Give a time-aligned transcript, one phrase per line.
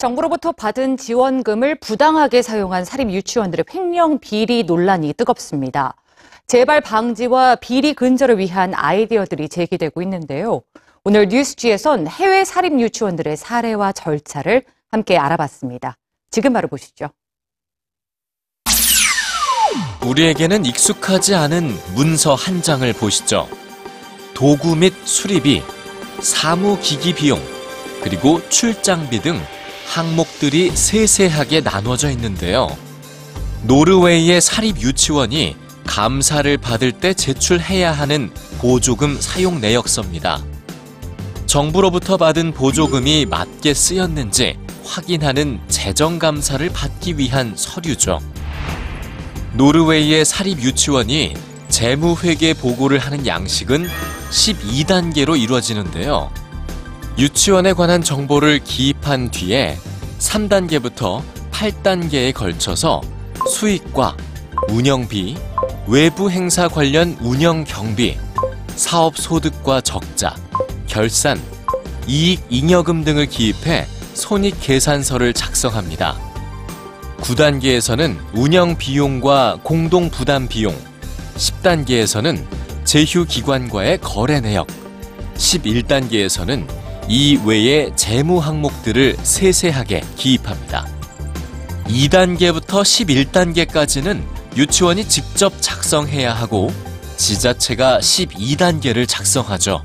[0.00, 5.94] 정부로부터 받은 지원금을 부당하게 사용한 사립 유치원들의 횡령 비리 논란이 뜨겁습니다.
[6.46, 10.62] 재발 방지와 비리 근절을 위한 아이디어들이 제기되고 있는데요.
[11.04, 15.98] 오늘 뉴스지에선 해외 사립 유치원들의 사례와 절차를 함께 알아봤습니다.
[16.30, 17.10] 지금 바로 보시죠.
[20.06, 23.46] 우리에게는 익숙하지 않은 문서 한 장을 보시죠.
[24.32, 25.62] 도구 및 수리비,
[26.22, 27.38] 사무기기 비용,
[28.02, 29.38] 그리고 출장비 등
[29.90, 32.76] 항목들이 세세하게 나눠져 있는데요.
[33.64, 40.44] 노르웨이의 사립 유치원이 감사를 받을 때 제출해야 하는 보조금 사용 내역서입니다.
[41.46, 48.20] 정부로부터 받은 보조금이 맞게 쓰였는지 확인하는 재정감사를 받기 위한 서류죠.
[49.54, 51.34] 노르웨이의 사립 유치원이
[51.68, 53.88] 재무회계 보고를 하는 양식은
[54.30, 56.30] 12단계로 이루어지는데요.
[57.18, 59.78] 유치원에 관한 정보를 기입한 뒤에
[60.18, 63.00] 3단계부터 8단계에 걸쳐서
[63.48, 64.16] 수익과
[64.68, 65.36] 운영비,
[65.86, 68.16] 외부 행사 관련 운영 경비,
[68.76, 70.34] 사업 소득과 적자,
[70.86, 71.40] 결산,
[72.06, 76.16] 이익 잉여금 등을 기입해 손익 계산서를 작성합니다.
[77.18, 80.74] 9단계에서는 운영 비용과 공동 부담 비용,
[81.36, 82.44] 10단계에서는
[82.84, 84.66] 제휴 기관과의 거래 내역,
[85.36, 86.79] 11단계에서는
[87.12, 90.86] 이 외의 재무 항목들을 세세하게 기입합니다.
[91.88, 94.22] 2단계부터 11단계까지는
[94.56, 96.72] 유치원이 직접 작성해야 하고
[97.16, 99.82] 지자체가 12단계를 작성하죠.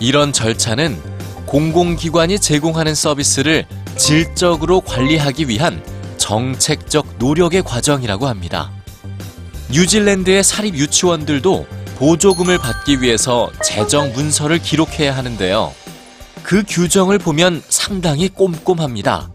[0.00, 1.00] 이런 절차는
[1.46, 3.64] 공공기관이 제공하는 서비스를
[3.96, 5.82] 질적으로 관리하기 위한
[6.18, 8.70] 정책적 노력의 과정이라고 합니다.
[9.70, 15.72] 뉴질랜드의 사립 유치원들도 보조금을 받기 위해서 재정 문서를 기록해야 하는데요.
[16.42, 19.30] 그 규정을 보면 상당히 꼼꼼합니다.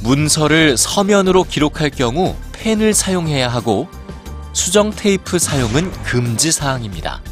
[0.00, 3.88] 문서를 서면으로 기록할 경우 펜을 사용해야 하고
[4.52, 7.22] 수정 테이프 사용은 금지 사항입니다.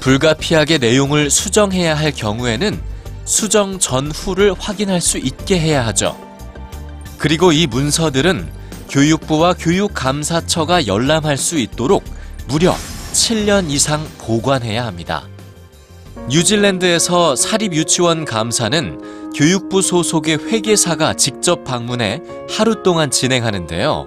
[0.00, 2.80] 불가피하게 내용을 수정해야 할 경우에는
[3.24, 6.16] 수정 전후를 확인할 수 있게 해야 하죠.
[7.18, 8.50] 그리고 이 문서들은
[8.88, 12.02] 교육부와 교육감사처가 열람할 수 있도록
[12.48, 12.74] 무려
[13.12, 15.28] 7년 이상 보관해야 합니다.
[16.30, 24.06] 뉴질랜드에서 사립 유치원 감사는 교육부 소속의 회계사가 직접 방문해 하루 동안 진행하는데요.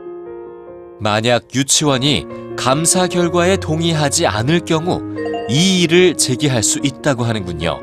[1.01, 2.25] 만약 유치원이
[2.57, 5.01] 감사 결과에 동의하지 않을 경우
[5.49, 7.79] 이의를 제기할 수 있다고 하는군요.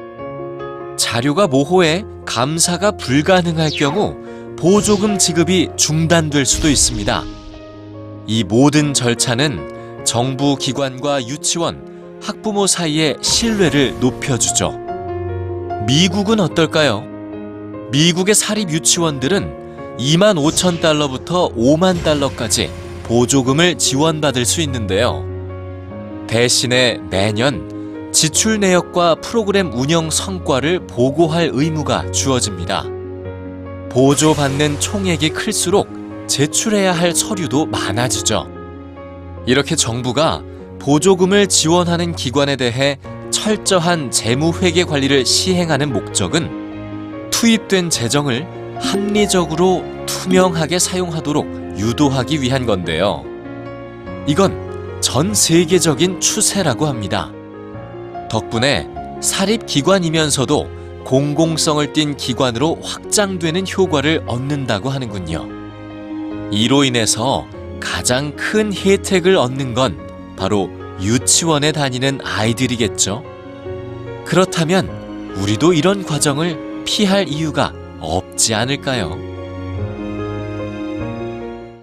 [0.96, 4.16] 자료가 모호해 감사가 불가능할 경우
[4.58, 7.24] 보조금 지급이 중단될 수도 있습니다.
[8.26, 11.89] 이 모든 절차는 정부 기관과 유치원,
[12.20, 14.78] 학부모 사이의 신뢰를 높여주죠.
[15.86, 17.02] 미국은 어떨까요?
[17.90, 22.70] 미국의 사립 유치원들은 2만 5천 달러부터 5만 달러까지
[23.04, 25.24] 보조금을 지원받을 수 있는데요.
[26.28, 32.84] 대신에 매년 지출 내역과 프로그램 운영 성과를 보고할 의무가 주어집니다.
[33.90, 35.88] 보조받는 총액이 클수록
[36.28, 38.46] 제출해야 할 서류도 많아지죠.
[39.46, 40.42] 이렇게 정부가
[40.80, 42.98] 보조금을 지원하는 기관에 대해
[43.30, 48.46] 철저한 재무회계 관리를 시행하는 목적은 투입된 재정을
[48.80, 53.24] 합리적으로 투명하게 사용하도록 유도하기 위한 건데요.
[54.26, 57.30] 이건 전 세계적인 추세라고 합니다.
[58.30, 58.88] 덕분에
[59.20, 65.46] 사립기관이면서도 공공성을 띤 기관으로 확장되는 효과를 얻는다고 하는군요.
[66.50, 67.46] 이로 인해서
[67.80, 70.09] 가장 큰 혜택을 얻는 건
[70.40, 70.70] 바로
[71.02, 73.22] 유치원에 다니는 아이들이겠죠.
[74.24, 74.88] 그렇다면
[75.36, 79.18] 우리도 이런 과정을 피할 이유가 없지 않을까요?